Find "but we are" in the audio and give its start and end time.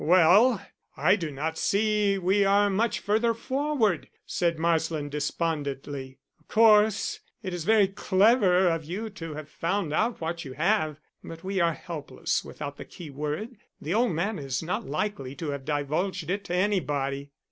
11.23-11.73